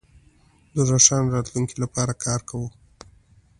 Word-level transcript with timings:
د 0.75 0.77
روښانه 0.89 1.29
راتلونکي 1.35 1.75
لپاره 1.83 2.13
کار 2.25 2.39
کوو. 2.49 2.67